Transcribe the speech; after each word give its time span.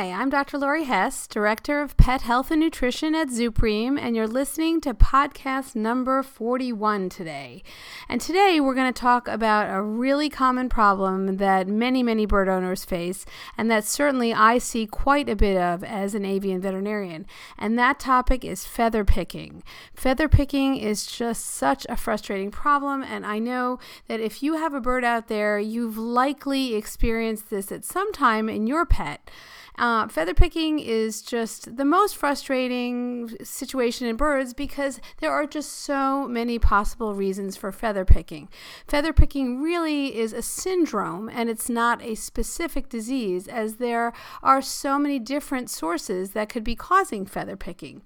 Hi, 0.00 0.12
I'm 0.12 0.30
Dr. 0.30 0.56
Lori 0.56 0.84
Hess, 0.84 1.26
Director 1.26 1.82
of 1.82 1.94
Pet 1.98 2.22
Health 2.22 2.50
and 2.50 2.58
Nutrition 2.58 3.14
at 3.14 3.28
ZuPreem, 3.28 4.00
and 4.00 4.16
you're 4.16 4.26
listening 4.26 4.80
to 4.80 4.94
podcast 4.94 5.76
number 5.76 6.22
41 6.22 7.10
today. 7.10 7.62
And 8.08 8.18
today 8.18 8.60
we're 8.60 8.74
going 8.74 8.90
to 8.90 8.98
talk 8.98 9.28
about 9.28 9.68
a 9.68 9.82
really 9.82 10.30
common 10.30 10.70
problem 10.70 11.36
that 11.36 11.68
many, 11.68 12.02
many 12.02 12.24
bird 12.24 12.48
owners 12.48 12.82
face, 12.82 13.26
and 13.58 13.70
that 13.70 13.84
certainly 13.84 14.32
I 14.32 14.56
see 14.56 14.86
quite 14.86 15.28
a 15.28 15.36
bit 15.36 15.58
of 15.58 15.84
as 15.84 16.14
an 16.14 16.24
avian 16.24 16.62
veterinarian. 16.62 17.26
And 17.58 17.78
that 17.78 18.00
topic 18.00 18.42
is 18.42 18.64
feather 18.64 19.04
picking. 19.04 19.62
Feather 19.92 20.30
picking 20.30 20.78
is 20.78 21.04
just 21.04 21.44
such 21.44 21.84
a 21.90 21.96
frustrating 21.98 22.50
problem, 22.50 23.02
and 23.02 23.26
I 23.26 23.38
know 23.38 23.78
that 24.08 24.20
if 24.20 24.42
you 24.42 24.54
have 24.54 24.72
a 24.72 24.80
bird 24.80 25.04
out 25.04 25.28
there, 25.28 25.58
you've 25.58 25.98
likely 25.98 26.74
experienced 26.74 27.50
this 27.50 27.70
at 27.70 27.84
some 27.84 28.14
time 28.14 28.48
in 28.48 28.66
your 28.66 28.86
pet. 28.86 29.30
Uh, 29.78 30.08
feather 30.08 30.34
picking 30.34 30.78
is 30.78 31.22
just 31.22 31.76
the 31.76 31.84
most 31.84 32.16
frustrating 32.16 33.36
situation 33.42 34.06
in 34.06 34.16
birds 34.16 34.52
because 34.52 35.00
there 35.18 35.32
are 35.32 35.46
just 35.46 35.72
so 35.72 36.26
many 36.28 36.58
possible 36.58 37.14
reasons 37.14 37.56
for 37.56 37.72
feather 37.72 38.04
picking. 38.04 38.48
Feather 38.86 39.12
picking 39.12 39.60
really 39.62 40.16
is 40.16 40.32
a 40.32 40.42
syndrome 40.42 41.28
and 41.28 41.48
it's 41.48 41.68
not 41.68 42.02
a 42.02 42.14
specific 42.14 42.88
disease, 42.88 43.48
as 43.48 43.76
there 43.76 44.12
are 44.42 44.60
so 44.60 44.98
many 44.98 45.18
different 45.18 45.70
sources 45.70 46.30
that 46.30 46.48
could 46.48 46.64
be 46.64 46.74
causing 46.74 47.24
feather 47.24 47.56
picking. 47.56 48.02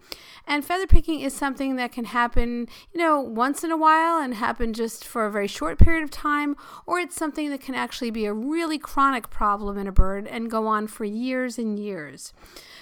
And 0.46 0.64
feather 0.64 0.86
picking 0.86 1.20
is 1.20 1.34
something 1.34 1.76
that 1.76 1.92
can 1.92 2.04
happen, 2.06 2.68
you 2.92 3.00
know, 3.00 3.20
once 3.20 3.64
in 3.64 3.70
a 3.70 3.76
while 3.76 4.20
and 4.20 4.34
happen 4.34 4.72
just 4.72 5.04
for 5.04 5.26
a 5.26 5.30
very 5.30 5.48
short 5.48 5.78
period 5.78 6.04
of 6.04 6.10
time, 6.10 6.56
or 6.86 6.98
it's 6.98 7.16
something 7.16 7.50
that 7.50 7.60
can 7.60 7.74
actually 7.74 8.10
be 8.10 8.26
a 8.26 8.32
really 8.32 8.78
chronic 8.78 9.30
problem 9.30 9.78
in 9.78 9.86
a 9.86 9.92
bird 9.92 10.26
and 10.26 10.50
go 10.50 10.66
on 10.66 10.86
for 10.86 11.04
years 11.04 11.53
and 11.58 11.78
years. 11.78 12.33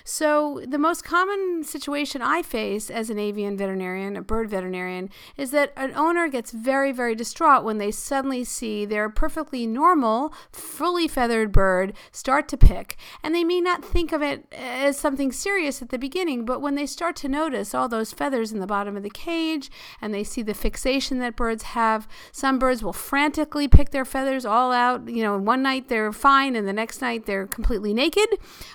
So, 0.04 0.62
the 0.66 0.78
most 0.78 1.04
common 1.04 1.64
situation 1.64 2.22
I 2.22 2.42
face 2.42 2.90
as 2.90 3.10
an 3.10 3.18
avian 3.18 3.56
veterinarian, 3.56 4.16
a 4.16 4.22
bird 4.22 4.50
veterinarian, 4.50 5.10
is 5.36 5.50
that 5.52 5.72
an 5.76 5.92
owner 5.94 6.28
gets 6.28 6.50
very, 6.50 6.92
very 6.92 7.14
distraught 7.14 7.64
when 7.64 7.78
they 7.78 7.90
suddenly 7.90 8.44
see 8.44 8.84
their 8.84 9.08
perfectly 9.08 9.66
normal, 9.66 10.32
fully 10.50 11.06
feathered 11.06 11.52
bird 11.52 11.92
start 12.10 12.48
to 12.48 12.56
pick. 12.56 12.96
And 13.22 13.34
they 13.34 13.44
may 13.44 13.60
not 13.60 13.84
think 13.84 14.12
of 14.12 14.22
it 14.22 14.46
as 14.52 14.96
something 14.96 15.32
serious 15.32 15.82
at 15.82 15.90
the 15.90 15.98
beginning, 15.98 16.44
but 16.44 16.60
when 16.60 16.74
they 16.74 16.86
start 16.86 17.16
to 17.16 17.28
notice 17.28 17.74
all 17.74 17.88
those 17.88 18.12
feathers 18.12 18.52
in 18.52 18.60
the 18.60 18.66
bottom 18.66 18.96
of 18.96 19.02
the 19.02 19.10
cage 19.10 19.70
and 20.00 20.12
they 20.12 20.24
see 20.24 20.42
the 20.42 20.54
fixation 20.54 21.18
that 21.18 21.36
birds 21.36 21.62
have, 21.62 22.08
some 22.32 22.58
birds 22.58 22.82
will 22.82 22.92
frantically 22.92 23.68
pick 23.68 23.90
their 23.90 24.04
feathers 24.04 24.44
all 24.44 24.72
out. 24.72 25.08
You 25.08 25.22
know, 25.22 25.38
one 25.38 25.62
night 25.62 25.88
they're 25.88 26.12
fine 26.12 26.56
and 26.56 26.66
the 26.66 26.72
next 26.72 27.00
night 27.00 27.26
they're 27.26 27.46
completely 27.46 27.94
naked. 27.94 28.28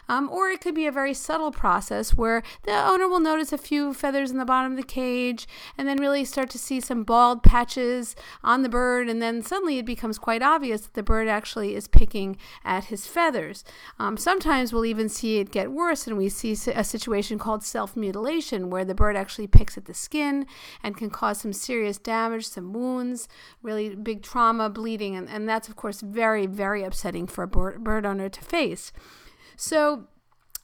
Um, 0.07 0.29
or 0.29 0.49
it 0.49 0.61
could 0.61 0.75
be 0.75 0.87
a 0.87 0.91
very 0.91 1.13
subtle 1.17 1.51
process 1.51 2.15
where 2.15 2.43
the 2.63 2.71
owner 2.71 3.07
will 3.07 3.19
notice 3.19 3.51
a 3.51 3.57
few 3.57 3.93
feathers 3.93 4.31
in 4.31 4.37
the 4.37 4.45
bottom 4.45 4.73
of 4.73 4.77
the 4.77 4.83
cage 4.83 5.47
and 5.77 5.87
then 5.87 5.97
really 5.97 6.23
start 6.25 6.49
to 6.51 6.57
see 6.57 6.79
some 6.79 7.03
bald 7.03 7.43
patches 7.43 8.15
on 8.43 8.61
the 8.61 8.69
bird. 8.69 9.09
And 9.09 9.21
then 9.21 9.41
suddenly 9.41 9.77
it 9.77 9.85
becomes 9.85 10.17
quite 10.17 10.41
obvious 10.41 10.81
that 10.81 10.93
the 10.93 11.03
bird 11.03 11.27
actually 11.27 11.75
is 11.75 11.87
picking 11.87 12.37
at 12.63 12.85
his 12.85 13.07
feathers. 13.07 13.63
Um, 13.99 14.17
sometimes 14.17 14.71
we'll 14.71 14.85
even 14.85 15.09
see 15.09 15.37
it 15.37 15.51
get 15.51 15.71
worse 15.71 16.07
and 16.07 16.17
we 16.17 16.29
see 16.29 16.51
a 16.51 16.83
situation 16.83 17.39
called 17.39 17.63
self 17.63 17.95
mutilation 17.95 18.69
where 18.69 18.85
the 18.85 18.95
bird 18.95 19.15
actually 19.15 19.47
picks 19.47 19.77
at 19.77 19.85
the 19.85 19.93
skin 19.93 20.45
and 20.83 20.97
can 20.97 21.09
cause 21.09 21.41
some 21.41 21.53
serious 21.53 21.97
damage, 21.97 22.47
some 22.47 22.73
wounds, 22.73 23.27
really 23.61 23.95
big 23.95 24.21
trauma, 24.21 24.69
bleeding. 24.69 25.15
And, 25.15 25.29
and 25.29 25.47
that's, 25.47 25.67
of 25.67 25.75
course, 25.75 26.01
very, 26.01 26.45
very 26.45 26.83
upsetting 26.83 27.27
for 27.27 27.43
a 27.43 27.47
bird, 27.47 27.83
bird 27.83 28.05
owner 28.05 28.29
to 28.29 28.41
face. 28.41 28.91
So, 29.55 30.07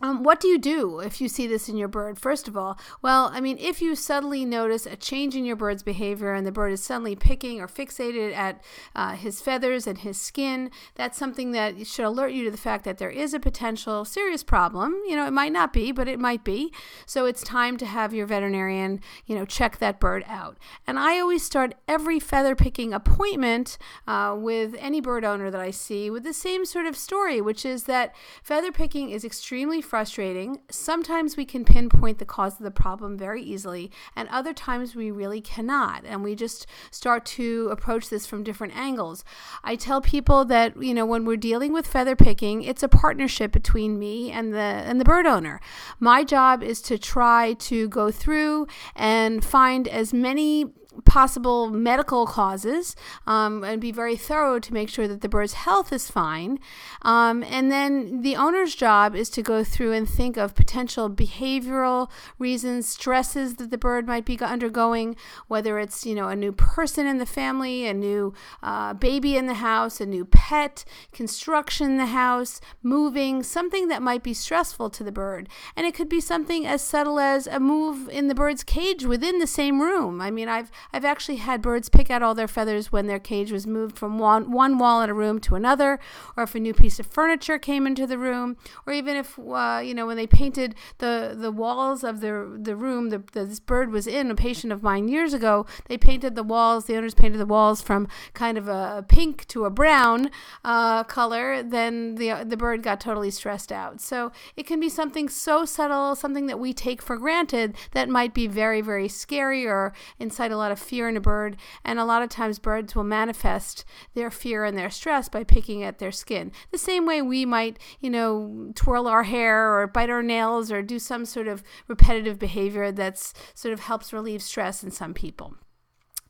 um, 0.03 0.21
what 0.21 0.41
do 0.41 0.49
you 0.49 0.59
do 0.59 0.99
if 0.99 1.21
you 1.21 1.29
see 1.29 1.47
this 1.47 1.69
in 1.69 1.77
your 1.77 1.87
bird? 1.87 2.19
First 2.19 2.49
of 2.49 2.57
all, 2.57 2.77
well, 3.01 3.31
I 3.33 3.39
mean, 3.39 3.57
if 3.57 3.81
you 3.81 3.95
suddenly 3.95 4.43
notice 4.43 4.85
a 4.85 4.97
change 4.97 5.33
in 5.33 5.45
your 5.45 5.55
bird's 5.55 5.81
behavior 5.81 6.33
and 6.33 6.45
the 6.45 6.51
bird 6.51 6.73
is 6.73 6.83
suddenly 6.83 7.15
picking 7.15 7.61
or 7.61 7.69
fixated 7.69 8.35
at 8.35 8.61
uh, 8.97 9.15
his 9.15 9.39
feathers 9.39 9.87
and 9.87 9.99
his 9.99 10.19
skin, 10.19 10.71
that's 10.95 11.17
something 11.17 11.53
that 11.53 11.87
should 11.87 12.03
alert 12.03 12.33
you 12.33 12.43
to 12.43 12.51
the 12.51 12.57
fact 12.57 12.83
that 12.83 12.97
there 12.97 13.09
is 13.09 13.33
a 13.33 13.39
potential 13.39 14.03
serious 14.03 14.43
problem. 14.43 14.93
You 15.07 15.15
know, 15.15 15.25
it 15.25 15.31
might 15.31 15.53
not 15.53 15.71
be, 15.71 15.93
but 15.93 16.09
it 16.09 16.19
might 16.19 16.43
be. 16.43 16.73
So 17.05 17.25
it's 17.25 17.41
time 17.41 17.77
to 17.77 17.85
have 17.85 18.13
your 18.13 18.25
veterinarian, 18.25 18.99
you 19.25 19.35
know, 19.35 19.45
check 19.45 19.77
that 19.77 20.01
bird 20.01 20.25
out. 20.27 20.57
And 20.85 20.99
I 20.99 21.17
always 21.17 21.43
start 21.43 21.75
every 21.87 22.19
feather 22.19 22.55
picking 22.55 22.93
appointment 22.93 23.77
uh, 24.05 24.35
with 24.37 24.75
any 24.79 24.99
bird 24.99 25.23
owner 25.23 25.49
that 25.49 25.61
I 25.61 25.71
see 25.71 26.09
with 26.09 26.25
the 26.25 26.33
same 26.33 26.65
sort 26.65 26.87
of 26.87 26.97
story, 26.97 27.39
which 27.39 27.65
is 27.65 27.85
that 27.85 28.13
feather 28.43 28.73
picking 28.73 29.09
is 29.09 29.23
extremely 29.23 29.81
frustrating. 29.93 30.59
Sometimes 30.71 31.37
we 31.37 31.45
can 31.45 31.63
pinpoint 31.63 32.17
the 32.17 32.25
cause 32.25 32.53
of 32.53 32.63
the 32.63 32.71
problem 32.71 33.15
very 33.15 33.43
easily, 33.43 33.91
and 34.15 34.27
other 34.29 34.51
times 34.51 34.95
we 34.95 35.11
really 35.11 35.39
cannot. 35.39 36.03
And 36.03 36.23
we 36.23 36.33
just 36.33 36.65
start 36.89 37.25
to 37.37 37.69
approach 37.71 38.09
this 38.09 38.25
from 38.25 38.43
different 38.43 38.75
angles. 38.75 39.23
I 39.63 39.75
tell 39.75 40.01
people 40.01 40.45
that, 40.45 40.81
you 40.81 40.95
know, 40.95 41.05
when 41.05 41.25
we're 41.25 41.37
dealing 41.37 41.73
with 41.73 41.85
feather 41.85 42.15
picking, 42.15 42.63
it's 42.63 42.81
a 42.81 42.87
partnership 42.87 43.51
between 43.51 43.99
me 43.99 44.31
and 44.31 44.51
the 44.51 44.57
and 44.57 44.99
the 44.99 45.05
bird 45.05 45.27
owner. 45.27 45.61
My 45.99 46.23
job 46.23 46.63
is 46.63 46.81
to 46.89 46.97
try 46.97 47.53
to 47.53 47.87
go 47.87 48.09
through 48.09 48.65
and 48.95 49.45
find 49.45 49.87
as 49.87 50.11
many 50.11 50.73
possible 51.05 51.69
medical 51.69 52.25
causes 52.25 52.95
um, 53.25 53.63
and 53.63 53.81
be 53.81 53.91
very 53.91 54.15
thorough 54.15 54.59
to 54.59 54.73
make 54.73 54.89
sure 54.89 55.07
that 55.07 55.21
the 55.21 55.29
bird's 55.29 55.53
health 55.53 55.91
is 55.91 56.09
fine. 56.09 56.59
Um, 57.01 57.43
and 57.43 57.71
then 57.71 58.21
the 58.21 58.35
owner's 58.35 58.75
job 58.75 59.15
is 59.15 59.29
to 59.31 59.41
go 59.41 59.63
through 59.63 59.93
and 59.93 60.07
think 60.07 60.37
of 60.37 60.55
potential 60.55 61.09
behavioral 61.09 62.09
reasons, 62.37 62.87
stresses 62.87 63.55
that 63.55 63.71
the 63.71 63.77
bird 63.77 64.07
might 64.07 64.25
be 64.25 64.39
undergoing, 64.39 65.15
whether 65.47 65.79
it's 65.79 66.05
you 66.05 66.15
know 66.15 66.29
a 66.29 66.35
new 66.35 66.51
person 66.51 67.07
in 67.07 67.17
the 67.17 67.25
family, 67.25 67.87
a 67.87 67.93
new 67.93 68.33
uh, 68.61 68.93
baby 68.93 69.37
in 69.37 69.45
the 69.45 69.55
house, 69.55 70.01
a 70.01 70.05
new 70.05 70.25
pet, 70.25 70.85
construction 71.11 71.91
in 71.91 71.97
the 71.97 72.07
house, 72.07 72.59
moving, 72.81 73.43
something 73.43 73.87
that 73.87 74.01
might 74.01 74.23
be 74.23 74.33
stressful 74.33 74.89
to 74.89 75.03
the 75.03 75.11
bird. 75.11 75.49
And 75.75 75.85
it 75.85 75.93
could 75.93 76.09
be 76.09 76.21
something 76.21 76.65
as 76.65 76.81
subtle 76.81 77.19
as 77.19 77.47
a 77.47 77.59
move 77.59 78.09
in 78.09 78.27
the 78.27 78.35
bird's 78.35 78.63
cage 78.63 79.05
within 79.05 79.39
the 79.39 79.47
same 79.47 79.81
room. 79.81 80.21
I 80.21 80.31
mean, 80.31 80.49
I've 80.49 80.71
I've 80.91 81.05
actually 81.05 81.37
had 81.37 81.61
birds 81.61 81.89
pick 81.89 82.09
out 82.09 82.21
all 82.21 82.35
their 82.35 82.47
feathers 82.47 82.91
when 82.91 83.07
their 83.07 83.19
cage 83.19 83.51
was 83.51 83.65
moved 83.65 83.97
from 83.97 84.19
one, 84.19 84.51
one 84.51 84.77
wall 84.77 85.01
in 85.01 85.09
a 85.09 85.13
room 85.13 85.39
to 85.41 85.55
another, 85.55 85.99
or 86.35 86.43
if 86.43 86.55
a 86.55 86.59
new 86.59 86.73
piece 86.73 86.99
of 86.99 87.07
furniture 87.07 87.57
came 87.57 87.87
into 87.87 88.05
the 88.05 88.17
room, 88.17 88.57
or 88.85 88.93
even 88.93 89.15
if, 89.15 89.39
uh, 89.39 89.81
you 89.83 89.93
know, 89.93 90.05
when 90.05 90.17
they 90.17 90.27
painted 90.27 90.75
the, 90.97 91.35
the 91.37 91.51
walls 91.51 92.03
of 92.03 92.19
the, 92.19 92.59
the 92.61 92.75
room 92.75 93.09
that 93.09 93.31
this 93.31 93.59
bird 93.59 93.91
was 93.91 94.07
in, 94.07 94.29
a 94.29 94.35
patient 94.35 94.73
of 94.73 94.83
mine 94.83 95.07
years 95.07 95.33
ago, 95.33 95.65
they 95.87 95.97
painted 95.97 96.35
the 96.35 96.43
walls, 96.43 96.85
the 96.85 96.97
owners 96.97 97.13
painted 97.13 97.37
the 97.37 97.45
walls 97.45 97.81
from 97.81 98.07
kind 98.33 98.57
of 98.57 98.67
a 98.67 99.05
pink 99.07 99.47
to 99.47 99.65
a 99.65 99.69
brown 99.69 100.29
uh, 100.65 101.03
color, 101.03 101.63
then 101.63 102.15
the, 102.15 102.43
the 102.45 102.57
bird 102.57 102.83
got 102.83 102.99
totally 102.99 103.31
stressed 103.31 103.71
out. 103.71 104.01
So 104.01 104.31
it 104.57 104.65
can 104.65 104.79
be 104.79 104.89
something 104.89 105.29
so 105.29 105.65
subtle, 105.65 106.15
something 106.15 106.47
that 106.47 106.59
we 106.59 106.73
take 106.73 107.01
for 107.01 107.17
granted 107.17 107.75
that 107.91 108.09
might 108.09 108.33
be 108.33 108.47
very, 108.47 108.81
very 108.81 109.07
scary 109.07 109.65
or 109.65 109.93
incite 110.19 110.51
a 110.51 110.57
lot 110.57 110.71
of 110.73 110.79
fear 110.79 111.07
in 111.07 111.15
a 111.15 111.21
bird, 111.21 111.55
and 111.85 111.97
a 111.97 112.05
lot 112.05 112.21
of 112.21 112.29
times 112.29 112.59
birds 112.59 112.95
will 112.95 113.05
manifest 113.05 113.85
their 114.13 114.29
fear 114.29 114.65
and 114.65 114.77
their 114.77 114.89
stress 114.89 115.29
by 115.29 115.45
picking 115.45 115.83
at 115.83 115.99
their 115.99 116.11
skin. 116.11 116.51
The 116.71 116.77
same 116.77 117.05
way 117.05 117.21
we 117.21 117.45
might, 117.45 117.79
you 118.01 118.09
know, 118.09 118.71
twirl 118.75 119.07
our 119.07 119.23
hair 119.23 119.79
or 119.79 119.87
bite 119.87 120.09
our 120.09 120.23
nails 120.23 120.71
or 120.71 120.81
do 120.81 120.99
some 120.99 121.25
sort 121.25 121.47
of 121.47 121.63
repetitive 121.87 122.37
behavior 122.37 122.91
that's 122.91 123.33
sort 123.53 123.73
of 123.73 123.79
helps 123.79 124.11
relieve 124.11 124.41
stress 124.41 124.83
in 124.83 124.91
some 124.91 125.13
people. 125.13 125.55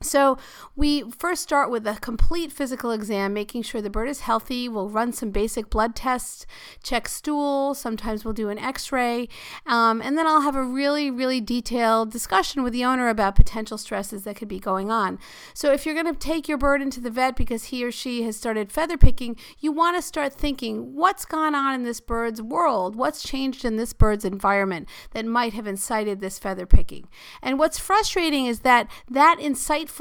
So, 0.04 0.36
we 0.76 1.10
first 1.10 1.42
start 1.42 1.70
with 1.70 1.86
a 1.86 1.94
complete 1.94 2.52
physical 2.52 2.90
exam, 2.90 3.32
making 3.32 3.62
sure 3.62 3.80
the 3.80 3.88
bird 3.88 4.08
is 4.08 4.20
healthy. 4.20 4.68
We'll 4.68 4.90
run 4.90 5.12
some 5.12 5.30
basic 5.30 5.70
blood 5.70 5.96
tests, 5.96 6.46
check 6.82 7.08
stool, 7.08 7.74
sometimes 7.74 8.24
we'll 8.24 8.34
do 8.34 8.50
an 8.50 8.58
x 8.58 8.92
ray, 8.92 9.28
um, 9.66 10.02
and 10.02 10.18
then 10.18 10.26
I'll 10.26 10.42
have 10.42 10.56
a 10.56 10.62
really, 10.62 11.10
really 11.10 11.40
detailed 11.40 12.10
discussion 12.10 12.62
with 12.62 12.72
the 12.72 12.84
owner 12.84 13.08
about 13.08 13.34
potential 13.34 13.78
stresses 13.78 14.24
that 14.24 14.36
could 14.36 14.48
be 14.48 14.58
going 14.58 14.90
on. 14.90 15.18
So, 15.54 15.72
if 15.72 15.86
you're 15.86 15.94
going 15.94 16.12
to 16.12 16.18
take 16.18 16.48
your 16.48 16.58
bird 16.58 16.82
into 16.82 17.00
the 17.00 17.10
vet 17.10 17.34
because 17.34 17.64
he 17.64 17.82
or 17.82 17.90
she 17.90 18.24
has 18.24 18.36
started 18.36 18.70
feather 18.70 18.98
picking, 18.98 19.36
you 19.60 19.72
want 19.72 19.96
to 19.96 20.02
start 20.02 20.34
thinking 20.34 20.94
what's 20.94 21.24
gone 21.24 21.54
on 21.54 21.74
in 21.74 21.84
this 21.84 22.00
bird's 22.00 22.42
world? 22.42 22.94
What's 22.94 23.22
changed 23.22 23.64
in 23.64 23.76
this 23.76 23.94
bird's 23.94 24.24
environment 24.24 24.88
that 25.12 25.24
might 25.24 25.54
have 25.54 25.66
incited 25.66 26.20
this 26.20 26.38
feather 26.38 26.66
picking? 26.66 27.08
And 27.42 27.58
what's 27.58 27.78
frustrating 27.78 28.46
is 28.46 28.60
that 28.60 28.90
that 29.08 29.38
insightful 29.40 29.93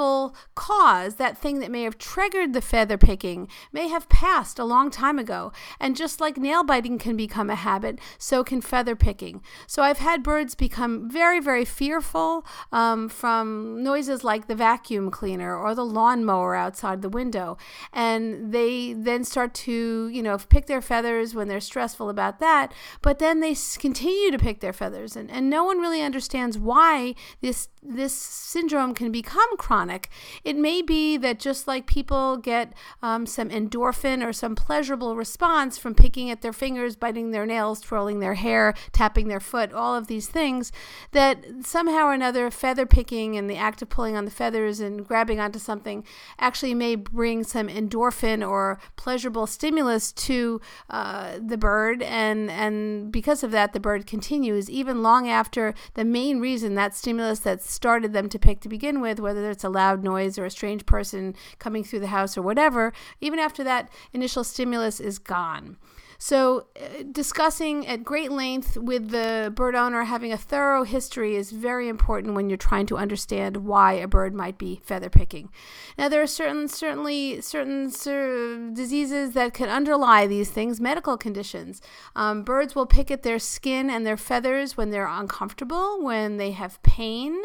cause, 0.56 1.16
that 1.16 1.38
thing 1.38 1.60
that 1.60 1.72
may 1.72 1.84
have 1.84 1.98
triggered 1.98 2.54
the 2.54 2.62
feather 2.62 2.98
picking, 2.98 3.48
may 3.72 3.88
have 3.88 4.10
passed 4.10 4.58
a 4.60 4.66
long 4.66 4.90
time 4.90 5.20
ago. 5.20 5.52
And 5.80 5.96
just 5.96 6.20
like 6.20 6.38
nail 6.38 6.64
biting 6.64 6.98
can 6.98 7.16
become 7.16 7.50
a 7.50 7.56
habit, 7.56 8.00
so 8.18 8.44
can 8.44 8.62
feather 8.62 8.96
picking. 8.96 9.42
So 9.68 9.84
I've 9.84 10.00
had 10.00 10.24
birds 10.24 10.56
become 10.56 11.10
very, 11.10 11.40
very 11.40 11.66
fearful 11.66 12.46
um, 12.72 13.10
from 13.10 13.84
noises 13.84 14.24
like 14.24 14.48
the 14.48 14.56
vacuum 14.56 15.12
cleaner 15.12 15.56
or 15.56 15.76
the 15.76 15.86
lawnmower 15.86 16.56
outside 16.56 17.02
the 17.02 17.10
window. 17.10 17.58
And 17.92 18.52
they 18.52 18.94
then 18.94 19.24
start 19.24 19.54
to, 19.54 20.08
you 20.08 20.24
know, 20.24 20.38
pick 20.38 20.66
their 20.66 20.82
feathers 20.82 21.36
when 21.36 21.48
they're 21.48 21.60
stressful 21.60 22.10
about 22.10 22.40
that. 22.40 22.74
But 23.02 23.20
then 23.20 23.40
they 23.40 23.56
continue 23.78 24.32
to 24.32 24.40
pick 24.40 24.60
their 24.60 24.74
feathers. 24.74 25.16
And, 25.16 25.30
and 25.30 25.50
no 25.50 25.64
one 25.64 25.80
really 25.80 26.02
understands 26.02 26.58
why 26.58 27.16
this, 27.42 27.70
this 27.82 28.14
syndrome 28.14 28.94
can 28.94 29.12
become 29.12 29.56
chronic 29.58 29.83
chronic. 29.84 30.10
It 30.44 30.56
may 30.56 30.82
be 30.82 31.18
that 31.18 31.40
just 31.40 31.68
like 31.68 31.86
people 31.86 32.38
get 32.38 32.74
um, 33.02 33.26
some 33.26 33.50
endorphin 33.50 34.26
or 34.26 34.32
some 34.32 34.56
pleasurable 34.56 35.16
response 35.16 35.78
from 35.78 35.94
picking 35.94 36.30
at 36.30 36.42
their 36.42 36.54
fingers, 36.54 36.96
biting 36.96 37.32
their 37.32 37.46
nails, 37.46 37.82
twirling 37.82 38.20
their 38.20 38.36
hair, 38.36 38.74
tapping 38.94 39.28
their 39.28 39.40
foot, 39.42 39.74
all 39.74 39.96
of 39.96 40.08
these 40.08 40.28
things, 40.28 40.72
that 41.12 41.44
somehow 41.64 42.06
or 42.06 42.14
another 42.14 42.50
feather 42.50 42.86
picking 42.86 43.36
and 43.36 43.50
the 43.50 43.58
act 43.58 43.82
of 43.82 43.90
pulling 43.90 44.16
on 44.16 44.26
the 44.26 44.32
feathers 44.32 44.80
and 44.80 45.06
grabbing 45.06 45.40
onto 45.40 45.60
something 45.60 46.06
actually 46.40 46.74
may 46.74 46.96
bring 46.96 47.44
some 47.44 47.68
endorphin 47.68 48.48
or 48.48 48.80
pleasurable 48.96 49.48
stimulus 49.48 50.12
to 50.14 50.62
uh, 50.90 51.40
the 51.46 51.58
bird. 51.58 52.02
And, 52.02 52.50
and 52.50 53.12
because 53.12 53.44
of 53.44 53.52
that, 53.52 53.74
the 53.74 53.80
bird 53.80 54.08
continues 54.08 54.70
even 54.70 55.04
long 55.04 55.28
after 55.28 55.74
the 55.96 56.06
main 56.06 56.40
reason, 56.40 56.76
that 56.76 56.96
stimulus 56.96 57.40
that 57.40 57.62
started 57.62 58.14
them 58.14 58.30
to 58.30 58.40
pick 58.40 58.62
to 58.62 58.70
begin 58.70 59.02
with, 59.02 59.20
whether 59.20 59.50
it's 59.50 59.63
a 59.64 59.70
loud 59.70 60.04
noise 60.04 60.38
or 60.38 60.46
a 60.46 60.52
strange 60.52 60.86
person 60.86 61.36
coming 61.60 61.84
through 61.84 62.00
the 62.00 62.08
house 62.08 62.38
or 62.38 62.42
whatever, 62.42 62.94
even 63.22 63.40
after 63.40 63.64
that 63.64 63.90
initial 64.14 64.44
stimulus 64.44 65.00
is 65.00 65.20
gone. 65.20 65.78
So, 66.24 66.68
uh, 66.82 67.04
discussing 67.12 67.86
at 67.86 68.06
great 68.06 68.32
length 68.32 68.78
with 68.78 69.10
the 69.10 69.52
bird 69.54 69.76
owner, 69.76 70.06
having 70.06 70.32
a 70.32 70.38
thorough 70.38 70.86
history 70.86 71.36
is 71.36 71.52
very 71.52 71.90
important 71.90 72.34
when 72.34 72.50
you're 72.50 72.56
trying 72.56 72.86
to 72.86 72.98
understand 72.98 73.58
why 73.58 73.92
a 73.92 74.08
bird 74.08 74.34
might 74.34 74.58
be 74.58 74.80
feather 74.86 75.10
picking. 75.10 75.50
Now, 75.98 76.08
there 76.08 76.22
are 76.22 76.28
certain, 76.28 76.70
certainly, 76.70 77.42
certain 77.42 78.74
diseases 78.74 79.34
that 79.34 79.54
can 79.54 79.68
underlie 79.68 80.26
these 80.26 80.50
things, 80.50 80.80
medical 80.80 81.18
conditions. 81.18 81.82
Um, 82.16 82.44
birds 82.44 82.74
will 82.74 82.86
pick 82.86 83.12
at 83.12 83.24
their 83.24 83.38
skin 83.38 83.90
and 83.90 84.06
their 84.06 84.16
feathers 84.16 84.78
when 84.78 84.92
they're 84.92 85.08
uncomfortable, 85.08 86.02
when 86.02 86.38
they 86.38 86.52
have 86.52 86.82
pain. 86.84 87.36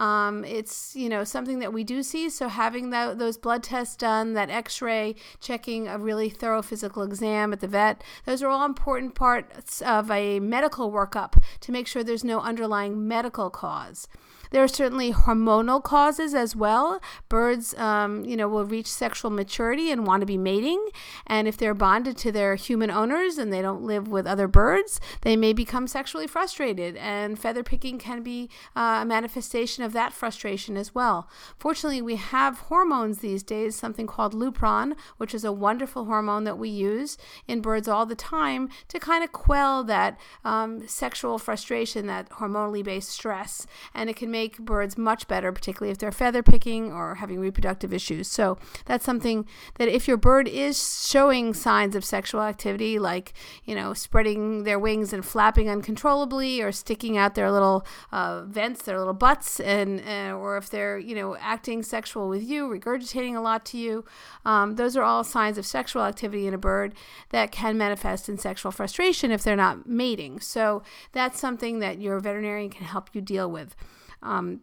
Um, 0.00 0.44
it's 0.46 0.96
you 0.96 1.08
know 1.10 1.24
something 1.24 1.58
that 1.58 1.72
we 1.72 1.84
do 1.84 2.02
see. 2.02 2.30
So 2.30 2.48
having 2.48 2.90
that, 2.90 3.18
those 3.18 3.36
blood 3.36 3.62
tests 3.62 3.96
done, 3.96 4.32
that 4.32 4.50
X-ray, 4.50 5.14
checking 5.40 5.86
a 5.86 5.98
really 5.98 6.30
thorough 6.30 6.62
physical 6.62 7.02
exam 7.02 7.52
at 7.52 7.60
the 7.60 7.68
vet, 7.68 8.02
those 8.24 8.42
are 8.42 8.48
all 8.48 8.64
important 8.64 9.14
parts 9.14 9.82
of 9.82 10.10
a 10.10 10.40
medical 10.40 10.90
workup 10.90 11.40
to 11.60 11.70
make 11.70 11.86
sure 11.86 12.02
there's 12.02 12.24
no 12.24 12.40
underlying 12.40 13.06
medical 13.06 13.50
cause. 13.50 14.08
There 14.50 14.62
are 14.62 14.68
certainly 14.68 15.12
hormonal 15.12 15.82
causes 15.82 16.34
as 16.34 16.56
well. 16.56 17.00
Birds, 17.28 17.74
um, 17.74 18.24
you 18.24 18.36
know, 18.36 18.48
will 18.48 18.64
reach 18.64 18.88
sexual 18.88 19.30
maturity 19.30 19.92
and 19.92 20.06
want 20.06 20.22
to 20.22 20.26
be 20.26 20.38
mating, 20.38 20.88
and 21.26 21.46
if 21.46 21.56
they're 21.56 21.74
bonded 21.74 22.16
to 22.18 22.32
their 22.32 22.56
human 22.56 22.90
owners 22.90 23.38
and 23.38 23.52
they 23.52 23.62
don't 23.62 23.82
live 23.82 24.08
with 24.08 24.26
other 24.26 24.48
birds, 24.48 25.00
they 25.20 25.36
may 25.36 25.52
become 25.52 25.86
sexually 25.86 26.26
frustrated, 26.26 26.96
and 26.96 27.38
feather 27.38 27.62
picking 27.62 27.98
can 27.98 28.22
be 28.22 28.50
uh, 28.74 29.00
a 29.02 29.04
manifestation 29.04 29.84
of 29.84 29.92
that 29.92 30.12
frustration 30.12 30.76
as 30.76 30.94
well. 30.94 31.28
Fortunately, 31.56 32.02
we 32.02 32.16
have 32.16 32.58
hormones 32.58 33.18
these 33.18 33.44
days, 33.44 33.76
something 33.76 34.06
called 34.06 34.34
lupron, 34.34 34.94
which 35.16 35.34
is 35.34 35.44
a 35.44 35.52
wonderful 35.52 36.06
hormone 36.06 36.42
that 36.44 36.58
we 36.58 36.68
use 36.68 37.16
in 37.46 37.60
birds 37.60 37.86
all 37.86 38.04
the 38.04 38.16
time 38.16 38.68
to 38.88 38.98
kind 38.98 39.22
of 39.22 39.30
quell 39.30 39.84
that 39.84 40.18
um, 40.44 40.88
sexual 40.88 41.38
frustration, 41.38 42.06
that 42.06 42.28
hormonally 42.30 42.82
based 42.82 43.10
stress, 43.10 43.66
and 43.94 44.10
it 44.10 44.16
can 44.16 44.30
make 44.30 44.39
make 44.40 44.58
birds 44.58 44.96
much 44.96 45.22
better, 45.28 45.52
particularly 45.52 45.92
if 45.92 45.98
they're 45.98 46.20
feather 46.24 46.42
picking 46.42 46.92
or 46.92 47.16
having 47.16 47.38
reproductive 47.38 47.92
issues. 47.92 48.26
So 48.38 48.44
that's 48.86 49.04
something 49.04 49.38
that 49.78 49.88
if 49.88 50.08
your 50.08 50.16
bird 50.16 50.48
is 50.48 50.76
showing 51.06 51.54
signs 51.54 51.94
of 51.94 52.04
sexual 52.04 52.42
activity, 52.52 52.98
like, 52.98 53.34
you 53.64 53.74
know, 53.74 53.92
spreading 53.94 54.64
their 54.64 54.78
wings 54.78 55.12
and 55.12 55.24
flapping 55.24 55.68
uncontrollably 55.68 56.62
or 56.64 56.72
sticking 56.72 57.18
out 57.18 57.34
their 57.34 57.50
little 57.50 57.84
uh, 58.12 58.42
vents, 58.46 58.82
their 58.82 58.98
little 58.98 59.20
butts, 59.26 59.60
and 59.60 60.00
uh, 60.14 60.34
or 60.42 60.56
if 60.56 60.70
they're, 60.70 60.98
you 60.98 61.14
know, 61.14 61.36
acting 61.54 61.82
sexual 61.82 62.28
with 62.28 62.42
you, 62.42 62.68
regurgitating 62.68 63.36
a 63.36 63.40
lot 63.40 63.64
to 63.66 63.76
you, 63.76 64.04
um, 64.44 64.76
those 64.76 64.96
are 64.96 65.02
all 65.02 65.22
signs 65.22 65.58
of 65.58 65.66
sexual 65.66 66.02
activity 66.02 66.46
in 66.46 66.54
a 66.54 66.58
bird 66.58 66.94
that 67.28 67.52
can 67.52 67.76
manifest 67.76 68.28
in 68.28 68.38
sexual 68.38 68.72
frustration 68.72 69.30
if 69.30 69.42
they're 69.42 69.64
not 69.66 69.86
mating. 69.86 70.40
So 70.40 70.82
that's 71.12 71.38
something 71.38 71.80
that 71.80 72.00
your 72.00 72.20
veterinarian 72.20 72.70
can 72.70 72.86
help 72.86 73.10
you 73.12 73.20
deal 73.20 73.50
with. 73.50 73.76
Um, 74.22 74.60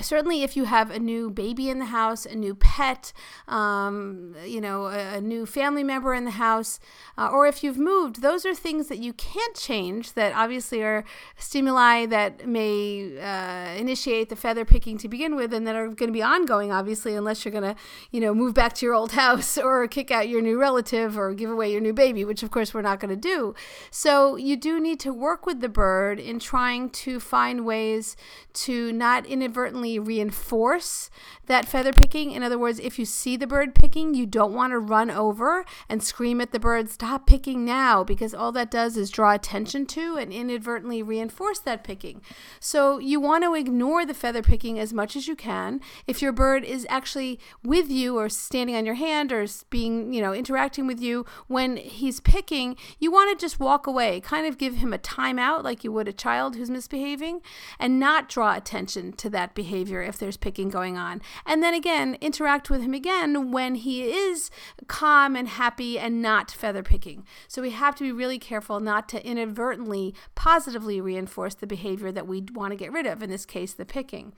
certainly 0.00 0.42
if 0.42 0.56
you 0.56 0.64
have 0.64 0.90
a 0.90 0.98
new 0.98 1.30
baby 1.30 1.70
in 1.70 1.78
the 1.78 1.86
house 1.86 2.26
a 2.26 2.34
new 2.34 2.54
pet 2.54 3.12
um, 3.48 4.34
you 4.44 4.60
know 4.60 4.86
a, 4.86 5.16
a, 5.16 5.20
new 5.20 5.46
family 5.46 5.82
member 5.82 6.12
in 6.12 6.24
the 6.24 6.32
house 6.32 6.78
uh, 7.16 7.28
or 7.28 7.46
if 7.46 7.64
you've 7.64 7.78
moved 7.78 8.20
those 8.20 8.44
are 8.44 8.54
things 8.54 8.88
that 8.88 8.98
you 8.98 9.12
can't 9.14 9.56
change 9.56 10.12
that 10.12 10.32
obviously 10.34 10.82
are 10.82 11.04
stimuli 11.36 12.04
that 12.04 12.46
may 12.46 13.18
uh, 13.18 13.74
initiate 13.78 14.28
the 14.28 14.36
feather 14.36 14.64
picking 14.64 14.98
to 14.98 15.08
begin 15.08 15.34
with 15.34 15.54
and 15.54 15.66
that 15.66 15.74
are 15.74 15.86
going 15.86 16.08
to 16.08 16.12
be 16.12 16.22
ongoing 16.22 16.70
obviously 16.70 17.14
unless 17.14 17.44
you're 17.44 17.52
going 17.52 17.74
to 17.74 17.74
you 18.10 18.20
know 18.20 18.34
move 18.34 18.52
back 18.52 18.74
to 18.74 18.84
your 18.84 18.94
old 18.94 19.12
house 19.22 19.56
or 19.56 19.88
kick 19.88 20.10
out 20.10 20.28
your 20.28 20.42
new 20.42 20.58
relative 20.58 21.18
or 21.18 21.32
give 21.32 21.50
away 21.50 21.72
your 21.72 21.80
new 21.80 21.94
baby 21.94 22.24
which 22.24 22.42
of 22.42 22.50
course 22.50 22.74
we're 22.74 22.82
not 22.82 23.00
going 23.00 23.08
to 23.08 23.16
do. 23.16 23.54
So 23.90 24.36
you 24.36 24.56
do 24.56 24.80
need 24.80 25.00
to 25.00 25.12
work 25.12 25.46
with 25.46 25.60
the 25.60 25.68
bird 25.68 26.20
in 26.20 26.38
trying 26.38 26.90
to 26.90 27.18
find 27.18 27.64
ways 27.64 28.16
to 28.54 28.92
not 28.92 29.24
inadvertently 29.24 29.61
inadvertently 29.62 29.98
reinforce 29.98 31.10
that 31.46 31.68
feather 31.68 31.92
picking. 31.92 32.32
In 32.32 32.42
other 32.42 32.58
words, 32.58 32.78
if 32.80 32.98
you 32.98 33.04
see 33.04 33.36
the 33.36 33.46
bird 33.46 33.74
picking, 33.74 34.14
you 34.14 34.26
don't 34.26 34.54
want 34.54 34.72
to 34.72 34.78
run 34.78 35.10
over 35.10 35.64
and 35.88 36.02
scream 36.02 36.40
at 36.40 36.52
the 36.52 36.58
bird, 36.58 36.88
stop 36.88 37.26
picking 37.26 37.64
now, 37.64 38.02
because 38.02 38.34
all 38.34 38.52
that 38.52 38.70
does 38.70 38.96
is 38.96 39.10
draw 39.10 39.32
attention 39.34 39.86
to 39.86 40.16
and 40.16 40.32
inadvertently 40.32 41.02
reinforce 41.02 41.58
that 41.60 41.84
picking. 41.84 42.22
So 42.58 42.98
you 42.98 43.20
want 43.20 43.44
to 43.44 43.54
ignore 43.54 44.04
the 44.06 44.14
feather 44.14 44.42
picking 44.42 44.78
as 44.78 44.92
much 44.92 45.16
as 45.16 45.28
you 45.28 45.36
can. 45.36 45.80
If 46.06 46.22
your 46.22 46.32
bird 46.32 46.64
is 46.64 46.86
actually 46.88 47.38
with 47.62 47.90
you 47.90 48.18
or 48.18 48.28
standing 48.28 48.76
on 48.76 48.86
your 48.86 48.94
hand 48.94 49.32
or 49.32 49.46
being, 49.70 50.12
you 50.12 50.20
know, 50.20 50.32
interacting 50.32 50.86
with 50.86 51.00
you 51.00 51.26
when 51.48 51.76
he's 51.76 52.20
picking, 52.20 52.76
you 52.98 53.10
want 53.12 53.36
to 53.36 53.42
just 53.44 53.60
walk 53.60 53.86
away, 53.86 54.20
kind 54.20 54.46
of 54.46 54.58
give 54.58 54.76
him 54.76 54.92
a 54.92 54.98
timeout 54.98 55.62
like 55.62 55.84
you 55.84 55.92
would 55.92 56.08
a 56.08 56.12
child 56.12 56.56
who's 56.56 56.70
misbehaving 56.70 57.40
and 57.78 57.98
not 57.98 58.28
draw 58.28 58.56
attention 58.56 59.12
to 59.12 59.28
that 59.30 59.51
behavior 59.54 60.02
if 60.02 60.18
there's 60.18 60.36
picking 60.36 60.68
going 60.68 60.96
on. 60.96 61.20
And 61.46 61.62
then 61.62 61.74
again, 61.74 62.16
interact 62.20 62.70
with 62.70 62.82
him 62.82 62.94
again 62.94 63.50
when 63.50 63.74
he 63.76 64.04
is 64.04 64.50
calm 64.86 65.36
and 65.36 65.48
happy 65.48 65.98
and 65.98 66.22
not 66.22 66.50
feather 66.50 66.82
picking. 66.82 67.24
So 67.48 67.62
we 67.62 67.70
have 67.70 67.94
to 67.96 68.04
be 68.04 68.12
really 68.12 68.38
careful 68.38 68.80
not 68.80 69.08
to 69.10 69.26
inadvertently 69.26 70.14
positively 70.34 71.00
reinforce 71.00 71.54
the 71.54 71.66
behavior 71.66 72.12
that 72.12 72.26
we 72.26 72.44
want 72.52 72.72
to 72.72 72.76
get 72.76 72.92
rid 72.92 73.06
of, 73.06 73.22
in 73.22 73.30
this 73.30 73.46
case, 73.46 73.72
the 73.72 73.84
picking. 73.84 74.32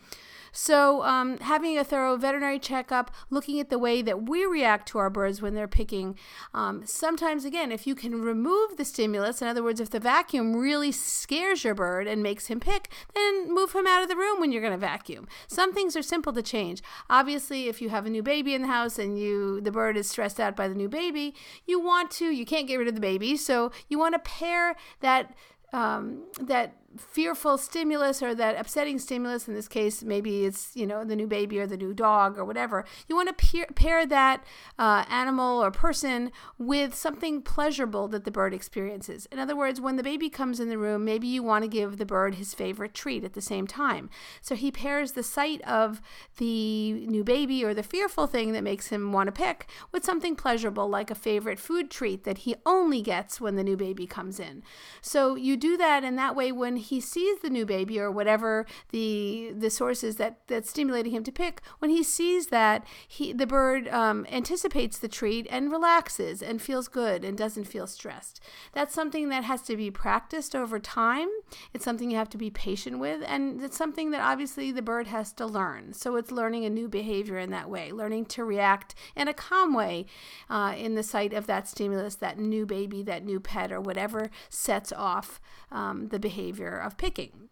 So, 0.56 1.02
um, 1.02 1.38
having 1.38 1.76
a 1.76 1.82
thorough 1.82 2.16
veterinary 2.16 2.61
checkup, 2.61 3.11
looking 3.28 3.58
at 3.58 3.70
the 3.70 3.78
way 3.78 4.02
that 4.02 4.28
we 4.28 4.44
react 4.44 4.87
to 4.88 4.99
our 4.99 5.11
birds 5.11 5.42
when 5.42 5.54
they're 5.54 5.66
picking. 5.66 6.16
Um, 6.54 6.87
sometimes, 6.87 7.44
again, 7.44 7.73
if 7.73 7.88
you 7.88 7.96
can 7.96 8.23
remove 8.23 8.76
the 8.76 8.84
stimulus, 8.84 9.42
in 9.42 9.49
other 9.49 9.64
words, 9.64 9.80
if 9.80 9.90
the 9.90 9.99
vacuum 9.99 10.54
really 10.54 10.92
scares 10.92 11.64
your 11.64 11.75
bird 11.75 12.06
and 12.06 12.23
makes 12.23 12.46
him 12.46 12.61
pick, 12.61 12.88
then 13.16 13.52
move 13.52 13.73
him 13.73 13.88
out 13.88 14.04
of 14.04 14.08
the 14.08 14.14
room 14.16 14.38
when 14.38 14.52
you're 14.52 14.62
going 14.62 14.73
to 14.73 14.78
vacuum. 14.78 15.26
Some 15.49 15.75
things 15.75 15.96
are 15.96 16.02
simple 16.02 16.32
to 16.32 16.42
change. 16.42 16.82
Obviously, 17.11 17.66
if 17.66 17.82
you 17.82 17.88
have 17.88 18.06
a 18.06 18.11
new 18.11 18.23
baby 18.23 18.54
in 18.54 18.62
the 18.62 18.68
house 18.68 18.96
and 18.96 19.18
you 19.18 19.61
the 19.61 19.73
bird 19.73 19.96
is 19.96 20.08
stressed 20.08 20.38
out 20.38 20.54
by 20.54 20.68
the 20.68 20.75
new 20.76 20.88
baby, 20.88 21.34
you 21.66 21.80
want 21.80 22.12
to 22.12 22.26
you 22.26 22.46
can't 22.46 22.68
get 22.68 22.76
rid 22.76 22.87
of 22.87 22.94
the 22.94 23.00
baby, 23.00 23.37
so 23.37 23.73
you 23.88 23.99
want 23.99 24.14
to 24.14 24.20
pair 24.20 24.76
that 25.00 25.34
um, 25.73 26.23
that 26.40 26.76
fearful 26.96 27.58
stimulus 27.58 28.22
or 28.22 28.34
that 28.34 28.58
upsetting 28.58 28.98
stimulus 28.98 29.48
in 29.48 29.54
this 29.54 29.68
case 29.68 30.02
maybe 30.02 30.44
it's 30.44 30.70
you 30.74 30.86
know 30.86 31.04
the 31.04 31.16
new 31.16 31.26
baby 31.26 31.58
or 31.58 31.66
the 31.66 31.76
new 31.76 31.92
dog 31.92 32.38
or 32.38 32.44
whatever 32.44 32.84
you 33.08 33.16
want 33.16 33.28
to 33.28 33.34
pair, 33.34 33.66
pair 33.74 34.06
that 34.06 34.44
uh, 34.78 35.04
animal 35.08 35.62
or 35.62 35.70
person 35.70 36.30
with 36.58 36.94
something 36.94 37.42
pleasurable 37.42 38.08
that 38.08 38.24
the 38.24 38.30
bird 38.30 38.54
experiences. 38.54 39.26
In 39.32 39.38
other 39.38 39.56
words 39.56 39.80
when 39.80 39.96
the 39.96 40.02
baby 40.02 40.28
comes 40.28 40.60
in 40.60 40.68
the 40.68 40.78
room 40.78 41.04
maybe 41.04 41.26
you 41.26 41.42
want 41.42 41.62
to 41.64 41.68
give 41.68 41.98
the 41.98 42.06
bird 42.06 42.36
his 42.36 42.54
favorite 42.54 42.94
treat 42.94 43.24
at 43.24 43.34
the 43.34 43.40
same 43.40 43.66
time. 43.66 44.10
So 44.40 44.54
he 44.54 44.70
pairs 44.70 45.12
the 45.12 45.22
sight 45.22 45.60
of 45.62 46.00
the 46.36 47.06
new 47.06 47.24
baby 47.24 47.64
or 47.64 47.74
the 47.74 47.82
fearful 47.82 48.26
thing 48.26 48.52
that 48.52 48.62
makes 48.62 48.88
him 48.88 49.12
want 49.12 49.28
to 49.28 49.32
pick 49.32 49.68
with 49.92 50.04
something 50.04 50.36
pleasurable 50.36 50.88
like 50.88 51.10
a 51.10 51.14
favorite 51.14 51.58
food 51.58 51.90
treat 51.90 52.24
that 52.24 52.38
he 52.38 52.54
only 52.66 53.02
gets 53.02 53.40
when 53.40 53.56
the 53.56 53.64
new 53.64 53.76
baby 53.76 54.06
comes 54.06 54.38
in. 54.38 54.62
So 55.00 55.34
you 55.34 55.56
do 55.56 55.76
that 55.76 56.04
and 56.04 56.18
that 56.18 56.36
way 56.36 56.52
when 56.52 56.76
he 56.84 57.00
sees 57.00 57.40
the 57.40 57.50
new 57.50 57.66
baby 57.66 57.98
or 57.98 58.10
whatever 58.10 58.66
the 58.90 59.52
the 59.56 59.70
source 59.70 60.04
is 60.04 60.16
that 60.16 60.38
that's 60.46 60.70
stimulating 60.70 61.12
him 61.12 61.24
to 61.24 61.32
pick, 61.32 61.60
when 61.78 61.90
he 61.90 62.02
sees 62.02 62.48
that, 62.48 62.84
he 63.08 63.32
the 63.32 63.46
bird 63.46 63.88
um, 63.88 64.26
anticipates 64.30 64.98
the 64.98 65.08
treat 65.08 65.46
and 65.50 65.70
relaxes 65.70 66.42
and 66.42 66.60
feels 66.60 66.88
good 66.88 67.24
and 67.24 67.36
doesn't 67.36 67.64
feel 67.64 67.86
stressed. 67.86 68.40
That's 68.72 68.94
something 68.94 69.28
that 69.30 69.44
has 69.44 69.62
to 69.62 69.76
be 69.76 69.90
practiced 69.90 70.54
over 70.54 70.78
time. 70.78 71.28
It's 71.72 71.84
something 71.84 72.10
you 72.10 72.16
have 72.16 72.30
to 72.30 72.38
be 72.38 72.50
patient 72.50 72.98
with, 72.98 73.22
and 73.26 73.62
it's 73.62 73.76
something 73.76 74.10
that 74.10 74.20
obviously 74.20 74.72
the 74.72 74.82
bird 74.82 75.06
has 75.06 75.32
to 75.34 75.46
learn. 75.46 75.92
So 75.92 76.16
it's 76.16 76.30
learning 76.30 76.64
a 76.64 76.70
new 76.70 76.88
behavior 76.88 77.38
in 77.38 77.50
that 77.50 77.70
way, 77.70 77.92
learning 77.92 78.26
to 78.26 78.44
react 78.44 78.94
in 79.16 79.28
a 79.28 79.34
calm 79.34 79.74
way 79.74 80.06
uh, 80.48 80.74
in 80.76 80.94
the 80.94 81.02
sight 81.02 81.32
of 81.32 81.46
that 81.46 81.68
stimulus, 81.68 82.16
that 82.16 82.38
new 82.38 82.66
baby, 82.66 83.02
that 83.02 83.24
new 83.24 83.40
pet, 83.40 83.72
or 83.72 83.80
whatever 83.80 84.30
sets 84.48 84.92
off 84.92 85.40
um, 85.70 86.08
the 86.08 86.18
behavior 86.18 86.73
of 86.78 86.96
picking. 86.96 87.48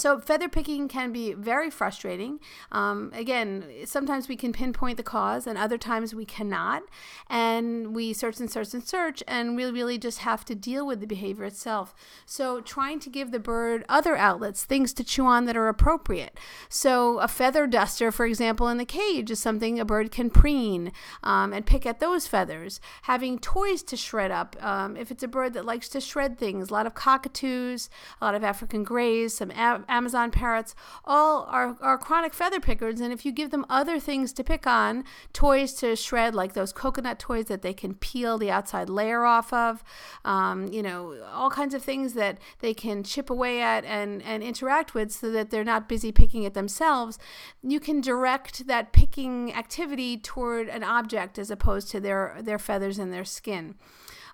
So, 0.00 0.18
feather 0.18 0.48
picking 0.48 0.88
can 0.88 1.12
be 1.12 1.34
very 1.34 1.68
frustrating. 1.68 2.40
Um, 2.72 3.10
again, 3.14 3.66
sometimes 3.84 4.28
we 4.28 4.36
can 4.36 4.50
pinpoint 4.50 4.96
the 4.96 5.02
cause, 5.02 5.46
and 5.46 5.58
other 5.58 5.76
times 5.76 6.14
we 6.14 6.24
cannot. 6.24 6.84
And 7.28 7.94
we 7.94 8.14
search 8.14 8.40
and 8.40 8.50
search 8.50 8.72
and 8.72 8.82
search, 8.82 9.22
and 9.28 9.56
we 9.56 9.66
really 9.66 9.98
just 9.98 10.20
have 10.20 10.42
to 10.46 10.54
deal 10.54 10.86
with 10.86 11.00
the 11.00 11.06
behavior 11.06 11.44
itself. 11.44 11.94
So, 12.24 12.62
trying 12.62 12.98
to 13.00 13.10
give 13.10 13.30
the 13.30 13.38
bird 13.38 13.84
other 13.90 14.16
outlets, 14.16 14.64
things 14.64 14.94
to 14.94 15.04
chew 15.04 15.26
on 15.26 15.44
that 15.44 15.56
are 15.56 15.68
appropriate. 15.68 16.40
So, 16.70 17.18
a 17.18 17.28
feather 17.28 17.66
duster, 17.66 18.10
for 18.10 18.24
example, 18.24 18.68
in 18.68 18.78
the 18.78 18.86
cage 18.86 19.30
is 19.30 19.38
something 19.38 19.78
a 19.78 19.84
bird 19.84 20.10
can 20.10 20.30
preen 20.30 20.92
um, 21.22 21.52
and 21.52 21.66
pick 21.66 21.84
at 21.84 22.00
those 22.00 22.26
feathers. 22.26 22.80
Having 23.02 23.40
toys 23.40 23.82
to 23.82 23.98
shred 23.98 24.30
up, 24.30 24.56
um, 24.64 24.96
if 24.96 25.10
it's 25.10 25.22
a 25.22 25.28
bird 25.28 25.52
that 25.52 25.66
likes 25.66 25.90
to 25.90 26.00
shred 26.00 26.38
things, 26.38 26.70
a 26.70 26.72
lot 26.72 26.86
of 26.86 26.94
cockatoos, 26.94 27.90
a 28.18 28.24
lot 28.24 28.34
of 28.34 28.42
African 28.42 28.82
grays, 28.82 29.34
some. 29.36 29.50
Amazon 29.90 30.30
parrots, 30.30 30.74
all 31.04 31.44
are, 31.50 31.76
are 31.80 31.98
chronic 31.98 32.32
feather 32.32 32.60
pickers. 32.60 33.00
And 33.00 33.12
if 33.12 33.26
you 33.26 33.32
give 33.32 33.50
them 33.50 33.66
other 33.68 33.98
things 33.98 34.32
to 34.34 34.44
pick 34.44 34.66
on, 34.66 35.04
toys 35.32 35.72
to 35.74 35.96
shred, 35.96 36.34
like 36.34 36.54
those 36.54 36.72
coconut 36.72 37.18
toys 37.18 37.46
that 37.46 37.62
they 37.62 37.74
can 37.74 37.94
peel 37.94 38.38
the 38.38 38.50
outside 38.50 38.88
layer 38.88 39.24
off 39.24 39.52
of, 39.52 39.82
um, 40.24 40.68
you 40.68 40.82
know, 40.82 41.16
all 41.32 41.50
kinds 41.50 41.74
of 41.74 41.82
things 41.82 42.14
that 42.14 42.38
they 42.60 42.72
can 42.72 43.02
chip 43.02 43.28
away 43.28 43.60
at 43.60 43.84
and, 43.84 44.22
and 44.22 44.42
interact 44.42 44.94
with 44.94 45.12
so 45.12 45.30
that 45.30 45.50
they're 45.50 45.64
not 45.64 45.88
busy 45.88 46.12
picking 46.12 46.44
it 46.44 46.54
themselves, 46.54 47.18
you 47.62 47.80
can 47.80 48.00
direct 48.00 48.66
that 48.66 48.92
picking 48.92 49.52
activity 49.52 50.16
toward 50.16 50.68
an 50.68 50.84
object 50.84 51.38
as 51.38 51.50
opposed 51.50 51.90
to 51.90 52.00
their, 52.00 52.38
their 52.40 52.58
feathers 52.58 52.98
and 52.98 53.12
their 53.12 53.24
skin. 53.24 53.74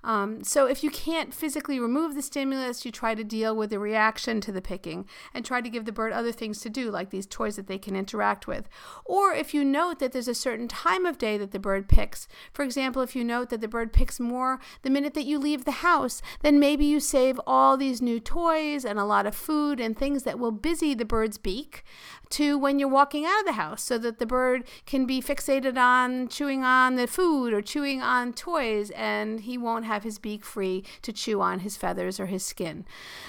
Um, 0.06 0.44
so 0.44 0.66
if 0.66 0.84
you 0.84 0.90
can't 0.90 1.34
physically 1.34 1.80
remove 1.80 2.14
the 2.14 2.22
stimulus, 2.22 2.84
you 2.84 2.92
try 2.92 3.16
to 3.16 3.24
deal 3.24 3.56
with 3.56 3.70
the 3.70 3.80
reaction 3.80 4.40
to 4.42 4.52
the 4.52 4.62
picking 4.62 5.04
and 5.34 5.44
try 5.44 5.60
to 5.60 5.68
give 5.68 5.84
the 5.84 5.90
bird 5.90 6.12
other 6.12 6.30
things 6.30 6.60
to 6.60 6.70
do, 6.70 6.92
like 6.92 7.10
these 7.10 7.26
toys 7.26 7.56
that 7.56 7.66
they 7.66 7.76
can 7.76 7.96
interact 7.96 8.46
with. 8.46 8.68
Or 9.04 9.32
if 9.32 9.52
you 9.52 9.64
note 9.64 9.98
that 9.98 10.12
there's 10.12 10.28
a 10.28 10.34
certain 10.34 10.68
time 10.68 11.04
of 11.06 11.18
day 11.18 11.36
that 11.38 11.50
the 11.50 11.58
bird 11.58 11.88
picks, 11.88 12.28
for 12.52 12.64
example, 12.64 13.02
if 13.02 13.16
you 13.16 13.24
note 13.24 13.50
that 13.50 13.60
the 13.60 13.66
bird 13.66 13.92
picks 13.92 14.20
more 14.20 14.60
the 14.82 14.90
minute 14.90 15.14
that 15.14 15.24
you 15.24 15.40
leave 15.40 15.64
the 15.64 15.72
house, 15.72 16.22
then 16.40 16.60
maybe 16.60 16.84
you 16.84 17.00
save 17.00 17.40
all 17.44 17.76
these 17.76 18.00
new 18.00 18.20
toys 18.20 18.84
and 18.84 19.00
a 19.00 19.04
lot 19.04 19.26
of 19.26 19.34
food 19.34 19.80
and 19.80 19.98
things 19.98 20.22
that 20.22 20.38
will 20.38 20.52
busy 20.52 20.94
the 20.94 21.04
bird's 21.04 21.36
beak 21.36 21.82
to 22.30 22.58
when 22.58 22.78
you're 22.78 22.88
walking 22.88 23.24
out 23.24 23.40
of 23.40 23.46
the 23.46 23.52
house 23.52 23.82
so 23.82 23.98
that 23.98 24.18
the 24.18 24.26
bird 24.26 24.64
can 24.86 25.06
be 25.06 25.20
fixated 25.20 25.76
on 25.76 26.28
chewing 26.28 26.64
on 26.64 26.96
the 26.96 27.06
food 27.06 27.52
or 27.52 27.62
chewing 27.62 28.02
on 28.02 28.32
toys 28.32 28.90
and 28.90 29.40
he 29.40 29.56
won't 29.58 29.84
have 29.84 30.02
his 30.02 30.18
beak 30.18 30.44
free 30.44 30.84
to 31.02 31.12
chew 31.12 31.40
on 31.40 31.60
his 31.60 31.76
feathers 31.76 32.18
or 32.18 32.26
his 32.26 32.44
skin. 32.44 32.84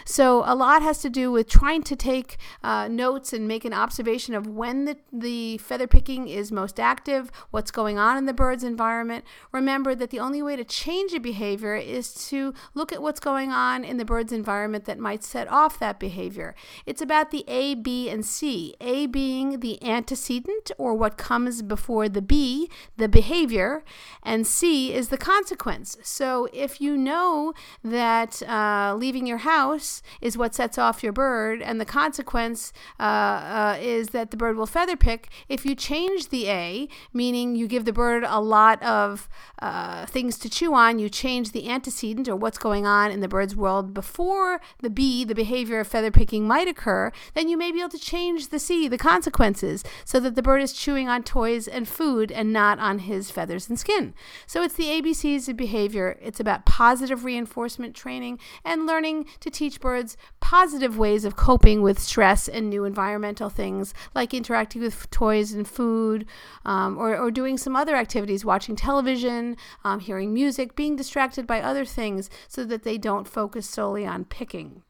So 0.06 0.44
a 0.46 0.56
lot 0.56 0.82
has 0.82 1.00
to 1.02 1.10
do 1.10 1.32
with 1.32 1.48
trying 1.48 1.84
to 1.84 1.96
take 1.96 2.38
uh, 2.64 2.88
notes 2.88 3.34
and 3.34 3.48
make 3.48 3.66
an 3.66 3.74
observation 3.74 4.34
of 4.34 4.48
when 4.48 4.86
the, 4.86 4.98
the 5.12 5.58
feather 5.60 5.88
picking 5.88 6.28
is 6.28 6.52
most 6.52 6.80
active, 6.80 7.32
what's 7.52 7.72
going 7.72 7.98
on 7.98 8.18
in 8.18 8.26
the 8.26 8.34
bird's 8.34 8.64
environment. 8.64 9.26
Remember 9.52 9.96
that 9.96 10.10
the 10.10 10.20
only 10.20 10.42
way 10.42 10.56
to 10.56 10.64
change 10.64 11.14
a 11.14 11.20
behavior 11.20 11.76
is 11.76 12.14
to 12.30 12.54
look 12.74 12.92
at 12.92 13.02
what's 13.02 13.20
going 13.20 13.52
on 13.52 13.84
in 13.84 13.98
the 13.98 14.06
bird's 14.06 14.32
environment 14.32 14.86
that 14.86 15.00
might 15.00 15.24
set 15.24 15.48
off 15.52 15.80
that 15.80 16.00
behavior. 16.00 16.56
It's 16.86 17.02
about 17.02 17.32
the 17.32 17.44
A, 17.48 17.76
B, 17.76 18.10
and 18.10 18.26
C. 18.26 18.76
A 18.88 19.06
being 19.06 19.60
the 19.60 19.84
antecedent 19.84 20.72
or 20.78 20.94
what 20.94 21.18
comes 21.18 21.62
before 21.62 22.08
the 22.08 22.22
B, 22.22 22.70
the 22.96 23.10
behavior, 23.10 23.84
and 24.24 24.48
C 24.48 24.94
is 24.94 25.10
the 25.10 25.18
consequence. 25.18 25.98
So 26.04 26.48
if 26.54 26.80
you 26.80 26.96
know 26.96 27.54
that 27.84 28.42
uh, 28.44 28.96
leaving 28.98 29.28
your 29.28 29.40
house 29.40 30.02
is 30.22 30.38
what 30.38 30.56
sets 30.56 30.78
off 30.78 31.04
your 31.04 31.12
bird, 31.12 31.62
and 31.62 31.82
the 31.82 31.86
consequence 31.86 32.72
uh, 32.98 33.04
uh, 33.04 33.78
is 33.82 34.10
that 34.10 34.32
the 34.32 34.38
bird 34.38 34.56
will 34.56 34.66
feather 34.66 34.96
pick, 34.96 35.30
if 35.50 35.66
you 35.66 35.76
change 35.76 36.30
the 36.30 36.48
A, 36.48 36.88
meaning 37.12 37.56
you 37.58 37.68
give 37.68 37.84
the 37.84 37.92
bird 37.92 38.24
a 38.26 38.40
lot 38.40 38.82
of 38.82 39.28
uh, 39.60 40.06
things 40.06 40.38
to 40.40 40.50
chew 40.50 40.74
on, 40.74 40.98
you 40.98 41.10
change 41.10 41.52
the 41.52 41.70
antecedent 41.70 42.30
or 42.30 42.38
what's 42.38 42.58
going 42.58 42.86
on 42.86 43.12
in 43.12 43.20
the 43.20 43.28
bird's 43.28 43.56
world 43.56 43.94
before 43.94 44.62
the 44.80 44.90
B, 44.90 45.26
the 45.26 45.36
behavior 45.36 45.82
of 45.82 45.88
feather 45.88 46.12
picking, 46.12 46.48
might 46.48 46.70
occur, 46.70 47.12
then 47.34 47.50
you 47.50 47.58
may 47.58 47.72
be 47.72 47.80
able 47.80 47.90
to 47.90 48.00
change 48.00 48.48
the 48.48 48.60
C 48.60 48.77
the 48.86 48.98
consequences 48.98 49.84
so 50.04 50.20
that 50.20 50.36
the 50.36 50.42
bird 50.44 50.62
is 50.62 50.74
chewing 50.74 51.08
on 51.08 51.24
toys 51.24 51.68
and 51.68 51.88
food 51.88 52.32
and 52.32 52.52
not 52.52 52.78
on 52.80 53.00
his 53.00 53.32
feathers 53.32 53.70
and 53.70 53.80
skin. 53.80 54.14
So 54.46 54.62
it's 54.62 54.74
the 54.76 54.90
ABCs 54.90 55.48
of 55.48 55.56
behavior. 55.56 56.18
It's 56.22 56.42
about 56.42 56.66
positive 56.66 57.24
reinforcement 57.24 57.96
training 57.96 58.40
and 58.66 58.86
learning 58.86 59.28
to 59.40 59.50
teach 59.50 59.80
birds 59.80 60.18
positive 60.42 60.98
ways 60.98 61.24
of 61.24 61.38
coping 61.38 61.82
with 61.82 62.00
stress 62.00 62.50
and 62.50 62.70
new 62.70 62.84
environmental 62.84 63.50
things 63.50 63.94
like 64.14 64.34
interacting 64.34 64.82
with 64.82 65.10
toys 65.10 65.54
and 65.54 65.68
food 65.68 66.26
um, 66.66 66.98
or, 66.98 67.18
or 67.18 67.32
doing 67.32 67.58
some 67.58 67.76
other 67.76 67.96
activities, 67.96 68.44
watching 68.44 68.76
television, 68.76 69.56
um, 69.86 70.02
hearing 70.02 70.34
music, 70.34 70.76
being 70.76 70.96
distracted 70.96 71.48
by 71.48 71.62
other 71.62 71.86
things 71.86 72.30
so 72.48 72.66
that 72.66 72.84
they 72.84 72.98
don't 72.98 73.28
focus 73.28 73.70
solely 73.70 74.06
on 74.06 74.26
picking. 74.26 74.84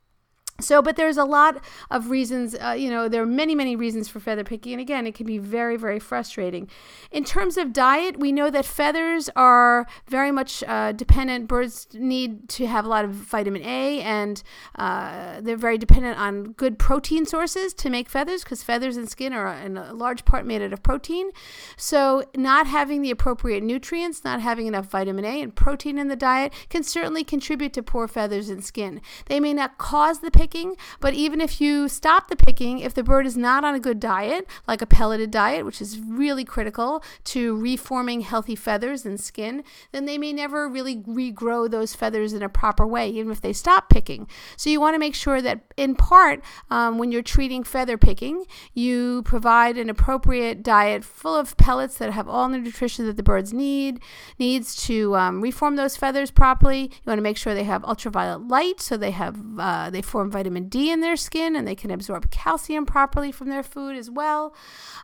So, 0.60 0.82
but 0.82 0.96
there's 0.96 1.18
a 1.18 1.24
lot 1.24 1.64
of 1.92 2.10
reasons, 2.10 2.56
uh, 2.56 2.72
you 2.72 2.90
know, 2.90 3.08
there 3.08 3.22
are 3.22 3.28
many, 3.28 3.54
many 3.54 3.76
reasons 3.76 4.10
for 4.10 4.20
feather 4.20 4.44
picking. 4.44 4.74
And 4.74 4.82
again, 4.82 5.06
it 5.06 5.14
can 5.14 5.28
be 5.28 5.38
very, 5.38 5.78
very 5.78 6.00
frustrating. 6.00 6.68
In 7.12 7.24
terms 7.24 7.58
of 7.58 7.72
diet, 7.72 8.18
we 8.18 8.32
know 8.32 8.50
that 8.50 8.66
feathers 8.66 9.30
are 9.36 9.86
very 10.08 10.32
much 10.32 10.64
uh, 10.68 10.94
dependent. 10.94 11.48
Birds 11.48 11.88
need 11.94 12.50
to 12.50 12.66
have 12.66 12.86
a 12.86 12.88
lot 12.88 13.06
of 13.06 13.12
vitamin 13.12 13.62
A, 13.64 14.02
and 14.02 14.42
uh, 14.76 15.42
they're 15.42 15.58
very 15.58 15.78
dependent 15.78 16.18
on 16.18 16.54
good 16.54 16.80
protein 16.80 17.28
sources 17.28 17.74
to 17.76 17.90
make 17.92 18.10
feathers 18.10 18.44
because 18.44 18.64
feathers 18.64 18.98
and 18.98 19.08
skin 19.08 19.34
are 19.34 19.54
in 19.54 19.78
a 19.78 19.94
large 19.94 20.26
part 20.26 20.44
made 20.44 20.64
out 20.64 20.74
of 20.74 20.82
protein. 20.82 21.30
So, 21.76 22.24
not 22.36 22.66
having 22.66 23.04
the 23.04 23.12
appropriate 23.12 23.62
nutrients, 23.62 24.24
not 24.24 24.42
having 24.42 24.66
enough 24.66 24.88
vitamin 24.88 25.26
A 25.26 25.42
and 25.42 25.56
protein 25.56 26.00
in 26.00 26.08
the 26.08 26.16
diet 26.16 26.52
can 26.70 26.82
certainly 26.82 27.24
contribute 27.24 27.74
to 27.74 27.84
poor 27.84 28.08
feathers 28.08 28.50
and 28.50 28.66
skin. 28.66 29.02
They 29.28 29.40
may 29.40 29.54
not 29.54 29.78
cause 29.78 30.20
the 30.20 30.32
picking 30.32 30.47
picking. 30.48 30.76
But 31.00 31.14
even 31.14 31.42
if 31.42 31.60
you 31.60 31.90
stop 31.90 32.30
the 32.30 32.36
picking, 32.36 32.80
if 32.80 32.94
the 32.94 33.04
bird 33.04 33.26
is 33.26 33.36
not 33.36 33.66
on 33.66 33.76
a 33.76 33.80
good 33.80 34.00
diet, 34.00 34.48
like 34.68 34.82
a 34.82 34.86
pelleted 34.86 35.32
diet, 35.32 35.66
which 35.66 35.82
is 35.82 36.00
really 36.00 36.46
critical 36.46 37.04
to 37.26 37.58
reforming 37.58 38.22
healthy 38.22 38.56
feathers 38.56 39.06
and 39.06 39.20
skin, 39.20 39.64
then 39.92 40.06
they 40.06 40.18
may 40.18 40.32
never 40.32 40.68
really 40.68 40.98
regrow 40.98 41.70
those 41.70 41.94
feathers 41.94 42.34
in 42.34 42.42
a 42.42 42.50
proper 42.50 42.86
way, 42.88 43.10
even 43.10 43.32
if 43.32 43.42
they 43.42 43.54
stop 43.54 43.90
picking. 43.90 44.28
So 44.56 44.70
you 44.70 44.80
want 44.80 44.96
to 44.96 45.00
make 45.00 45.16
sure 45.16 45.42
that, 45.42 45.62
in 45.76 45.96
part, 45.96 46.42
um, 46.70 46.98
when 46.98 47.12
you're 47.12 47.22
treating 47.22 47.64
feather 47.64 47.98
picking, 47.98 48.46
you 48.74 49.24
provide 49.24 49.78
an 49.78 49.90
appropriate 49.90 50.64
diet 50.64 51.04
full 51.04 51.36
of 51.36 51.58
pellets 51.58 51.98
that 51.98 52.12
have 52.12 52.30
all 52.30 52.48
the 52.48 52.58
nutrition 52.58 53.06
that 53.06 53.18
the 53.18 53.24
birds 53.24 53.52
need 53.54 54.00
needs 54.40 54.76
to 54.88 55.16
um, 55.16 55.42
reform 55.42 55.76
those 55.76 55.98
feathers 55.98 56.32
properly. 56.32 56.84
You 56.84 57.06
want 57.06 57.18
to 57.18 57.24
make 57.24 57.38
sure 57.38 57.54
they 57.54 57.64
have 57.64 57.84
ultraviolet 57.84 58.48
light, 58.48 58.80
so 58.80 58.96
they 58.96 59.12
have 59.12 59.38
uh, 59.60 59.90
they 59.90 60.02
form 60.02 60.32
vitamin 60.38 60.70
D 60.70 60.92
in 60.92 61.02
their 61.02 61.16
skin 61.16 61.56
and 61.56 61.68
they 61.68 61.76
can 61.76 61.90
absorb 61.90 62.30
calcium 62.30 62.86
properly 62.86 63.32
from 63.32 63.50
their 63.50 63.64
food 63.64 63.96
as 63.96 64.10
well. 64.10 64.54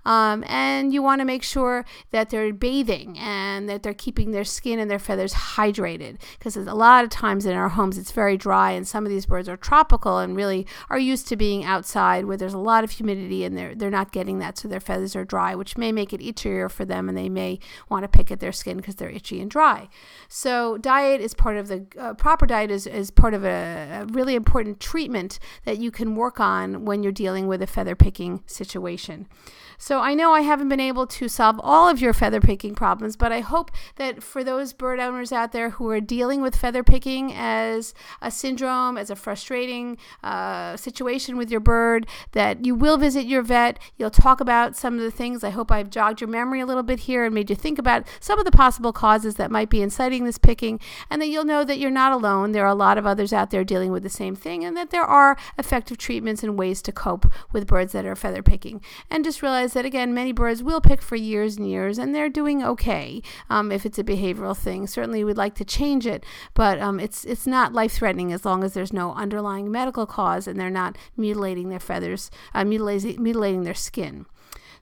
Um, 0.05 0.43
and 0.47 0.93
you 0.93 1.01
want 1.01 1.21
to 1.21 1.25
make 1.25 1.43
sure 1.43 1.85
that 2.11 2.29
they're 2.29 2.53
bathing 2.53 3.17
and 3.17 3.67
that 3.69 3.83
they're 3.83 3.93
keeping 3.93 4.31
their 4.31 4.43
skin 4.43 4.79
and 4.79 4.91
their 4.91 4.99
feathers 4.99 5.33
hydrated 5.33 6.17
because 6.37 6.55
a 6.57 6.73
lot 6.73 7.03
of 7.03 7.09
times 7.09 7.45
in 7.45 7.55
our 7.55 7.69
homes 7.69 7.97
it's 7.97 8.11
very 8.11 8.37
dry 8.37 8.71
and 8.71 8.87
some 8.87 9.05
of 9.05 9.11
these 9.11 9.25
birds 9.25 9.47
are 9.49 9.57
tropical 9.57 10.19
and 10.19 10.35
really 10.35 10.67
are 10.89 10.99
used 10.99 11.27
to 11.29 11.35
being 11.35 11.63
outside 11.63 12.25
where 12.25 12.37
there's 12.37 12.53
a 12.53 12.57
lot 12.57 12.83
of 12.83 12.91
humidity 12.91 13.43
and 13.45 13.57
they're 13.57 13.73
they're 13.75 13.89
not 13.89 14.11
getting 14.11 14.39
that 14.39 14.57
so 14.57 14.67
their 14.67 14.79
feathers 14.79 15.15
are 15.15 15.25
dry 15.25 15.55
which 15.55 15.77
may 15.77 15.91
make 15.91 16.11
it 16.13 16.21
itchier 16.21 16.69
for 16.69 16.85
them 16.85 17.07
and 17.09 17.17
they 17.17 17.29
may 17.29 17.57
want 17.89 18.03
to 18.03 18.07
pick 18.07 18.29
at 18.29 18.39
their 18.39 18.51
skin 18.51 18.77
because 18.77 18.95
they're 18.95 19.09
itchy 19.09 19.39
and 19.41 19.49
dry. 19.49 19.87
So 20.27 20.77
diet 20.77 21.21
is 21.21 21.33
part 21.33 21.57
of 21.57 21.67
the 21.69 21.85
uh, 21.97 22.13
proper 22.13 22.45
diet 22.45 22.69
is, 22.69 22.85
is 22.85 23.09
part 23.09 23.33
of 23.33 23.43
a, 23.45 24.01
a 24.01 24.05
really 24.11 24.35
important 24.35 24.79
treatment 24.79 25.22
that 25.65 25.77
you 25.77 25.91
can 25.91 26.15
work 26.15 26.39
on 26.39 26.85
when 26.85 27.03
you're 27.03 27.11
dealing 27.11 27.47
with 27.47 27.61
a 27.61 27.67
feather 27.67 27.95
picking 27.95 28.43
situation. 28.45 29.27
So 29.77 29.99
I 29.99 30.13
know 30.13 30.31
I 30.31 30.41
haven't 30.41 30.69
been 30.69 30.79
able 30.79 31.07
to 31.07 31.27
solve 31.27 31.59
all 31.61 31.89
of 31.89 31.99
your 31.99 32.13
feather 32.13 32.39
picking 32.39 32.73
problems, 32.73 33.17
but 33.17 33.31
I 33.31 33.41
hope 33.41 33.71
that 33.97 34.23
for 34.23 34.43
those 34.43 34.71
bird 34.71 34.99
owners 34.99 35.31
out 35.31 35.51
there 35.51 35.71
who 35.71 35.89
are 35.89 35.99
dealing 35.99 36.41
with 36.41 36.55
feather 36.55 36.83
picking 36.83 37.33
as 37.33 37.93
a 38.21 38.31
syndrome, 38.31 38.97
as 38.97 39.09
a 39.09 39.15
frustrating 39.15 39.97
uh, 40.23 40.77
situation 40.77 41.35
with 41.37 41.51
your 41.51 41.59
bird, 41.59 42.07
that 42.31 42.65
you 42.65 42.75
will 42.75 42.97
visit 42.97 43.25
your 43.25 43.41
vet. 43.41 43.77
You'll 43.97 44.09
talk 44.09 44.39
about 44.39 44.77
some 44.77 44.95
of 44.95 45.01
the 45.01 45.11
things. 45.11 45.43
I 45.43 45.49
hope 45.49 45.71
I've 45.71 45.89
jogged 45.89 46.21
your 46.21 46.29
memory 46.29 46.61
a 46.61 46.65
little 46.65 46.83
bit 46.83 47.01
here 47.01 47.25
and 47.25 47.35
made 47.35 47.49
you 47.49 47.55
think 47.55 47.77
about 47.77 48.07
some 48.19 48.39
of 48.39 48.45
the 48.45 48.51
possible 48.51 48.93
causes 48.93 49.35
that 49.35 49.51
might 49.51 49.69
be 49.69 49.81
inciting 49.81 50.23
this 50.23 50.37
picking, 50.37 50.79
and 51.09 51.21
that 51.21 51.27
you'll 51.27 51.43
know 51.43 51.63
that 51.63 51.79
you're 51.79 51.91
not 51.91 52.13
alone. 52.13 52.51
There 52.51 52.63
are 52.63 52.67
a 52.67 52.75
lot 52.75 52.97
of 52.97 53.05
others 53.05 53.33
out 53.33 53.49
there 53.49 53.63
dealing 53.63 53.91
with 53.91 54.03
the 54.03 54.09
same 54.09 54.35
thing, 54.35 54.63
and 54.63 54.77
that 54.77 54.91
there 54.91 55.03
are 55.13 55.37
effective 55.59 55.97
treatments 55.97 56.41
and 56.41 56.57
ways 56.57 56.81
to 56.81 56.91
cope 56.91 57.31
with 57.51 57.67
birds 57.67 57.93
that 57.93 58.05
are 58.05 58.15
feather 58.15 58.41
picking. 58.41 58.81
And 59.11 59.23
just 59.23 59.43
realize 59.43 59.73
that 59.73 59.85
again, 59.85 60.13
many 60.13 60.31
birds 60.31 60.63
will 60.63 60.81
pick 60.81 61.01
for 61.01 61.15
years 61.15 61.55
and 61.57 61.69
years, 61.69 61.99
and 61.99 62.13
they're 62.13 62.29
doing 62.29 62.63
okay 62.63 63.21
um, 63.49 63.71
if 63.71 63.85
it's 63.85 63.99
a 63.99 64.03
behavioral 64.03 64.57
thing. 64.57 64.87
Certainly, 64.87 65.23
we'd 65.23 65.37
like 65.37 65.53
to 65.55 65.65
change 65.65 66.07
it, 66.07 66.25
but 66.55 66.81
um, 66.81 66.99
it's 66.99 67.23
it's 67.25 67.45
not 67.45 67.73
life 67.73 67.93
threatening 67.93 68.33
as 68.33 68.43
long 68.43 68.63
as 68.63 68.73
there's 68.73 68.91
no 68.91 69.13
underlying 69.13 69.71
medical 69.71 70.07
cause 70.07 70.47
and 70.47 70.59
they're 70.59 70.71
not 70.71 70.97
mutilating 71.15 71.69
their 71.69 71.79
feathers, 71.79 72.31
uh, 72.55 72.65
mutilating, 72.65 73.21
mutilating 73.21 73.63
their 73.63 73.75
skin. 73.75 74.25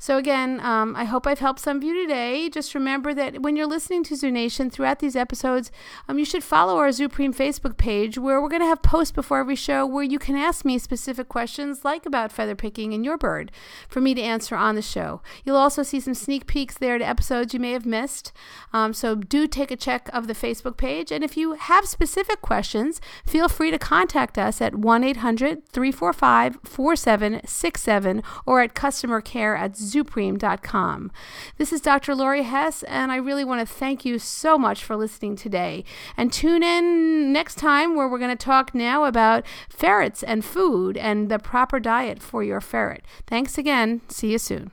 So, 0.01 0.17
again, 0.17 0.59
um, 0.61 0.95
I 0.95 1.03
hope 1.03 1.27
I've 1.27 1.37
helped 1.37 1.59
some 1.59 1.77
of 1.77 1.83
you 1.83 1.93
today. 1.93 2.49
Just 2.49 2.73
remember 2.73 3.13
that 3.13 3.43
when 3.43 3.55
you're 3.55 3.67
listening 3.67 4.03
to 4.05 4.15
Zoo 4.15 4.31
Nation 4.31 4.71
throughout 4.71 4.97
these 4.97 5.15
episodes, 5.15 5.71
um, 6.09 6.17
you 6.17 6.25
should 6.25 6.43
follow 6.43 6.77
our 6.77 6.87
ZuPreem 6.87 7.35
Facebook 7.35 7.77
page 7.77 8.17
where 8.17 8.41
we're 8.41 8.49
going 8.49 8.63
to 8.63 8.67
have 8.67 8.81
posts 8.81 9.11
before 9.11 9.37
every 9.37 9.55
show 9.55 9.85
where 9.85 10.03
you 10.03 10.17
can 10.17 10.35
ask 10.35 10.65
me 10.65 10.79
specific 10.79 11.29
questions 11.29 11.85
like 11.85 12.07
about 12.07 12.31
feather 12.31 12.55
picking 12.55 12.93
in 12.93 13.03
your 13.03 13.15
bird 13.15 13.51
for 13.87 14.01
me 14.01 14.15
to 14.15 14.21
answer 14.23 14.55
on 14.55 14.73
the 14.73 14.81
show. 14.81 15.21
You'll 15.45 15.55
also 15.55 15.83
see 15.83 15.99
some 15.99 16.15
sneak 16.15 16.47
peeks 16.47 16.79
there 16.79 16.97
to 16.97 17.07
episodes 17.07 17.53
you 17.53 17.59
may 17.59 17.73
have 17.73 17.85
missed. 17.85 18.31
Um, 18.73 18.95
so, 18.95 19.13
do 19.13 19.45
take 19.45 19.69
a 19.69 19.75
check 19.75 20.09
of 20.11 20.25
the 20.25 20.33
Facebook 20.33 20.77
page. 20.77 21.11
And 21.11 21.23
if 21.23 21.37
you 21.37 21.53
have 21.53 21.85
specific 21.85 22.41
questions, 22.41 23.01
feel 23.23 23.47
free 23.47 23.69
to 23.69 23.77
contact 23.77 24.39
us 24.39 24.61
at 24.61 24.73
1 24.73 25.03
800 25.03 25.69
345 25.69 26.57
4767 26.63 28.23
or 28.47 28.61
at 28.61 28.73
customer 28.73 29.21
care 29.21 29.55
at 29.55 29.90
zupreem.com. 29.91 31.11
This 31.57 31.73
is 31.73 31.81
Dr. 31.81 32.15
Lori 32.15 32.43
Hess, 32.43 32.83
and 32.83 33.11
I 33.11 33.17
really 33.17 33.43
want 33.43 33.59
to 33.59 33.71
thank 33.71 34.05
you 34.05 34.19
so 34.19 34.57
much 34.57 34.83
for 34.83 34.95
listening 34.95 35.35
today. 35.35 35.83
And 36.17 36.31
tune 36.31 36.63
in 36.63 37.31
next 37.33 37.55
time 37.55 37.95
where 37.95 38.07
we're 38.07 38.19
going 38.19 38.35
to 38.35 38.45
talk 38.45 38.73
now 38.73 39.05
about 39.05 39.45
ferrets 39.69 40.23
and 40.23 40.43
food 40.43 40.97
and 40.97 41.29
the 41.29 41.39
proper 41.39 41.79
diet 41.79 42.21
for 42.21 42.43
your 42.43 42.61
ferret. 42.61 43.03
Thanks 43.27 43.57
again. 43.57 44.01
See 44.07 44.31
you 44.31 44.37
soon. 44.37 44.71